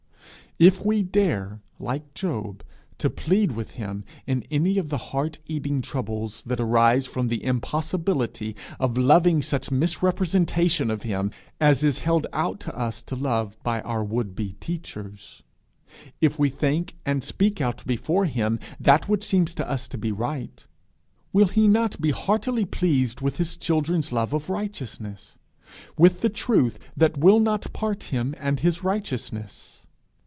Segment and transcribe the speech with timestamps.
[0.59, 2.63] If we dare, like Job,
[2.99, 7.43] to plead with him in any of the heart eating troubles that arise from the
[7.43, 13.57] impossibility of loving such misrepresentation of him as is held out to us to love
[13.63, 15.41] by our would be teachers;
[16.19, 20.11] if we think and speak out before him that which seems to us to be
[20.11, 20.67] right,
[21.33, 25.39] will he not be heartily pleased with his children's love of righteousness
[25.97, 29.79] with the truth that will not part him and his righteousness?